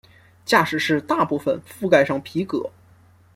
[0.45, 2.71] 驾驶室大部份覆盖上皮革。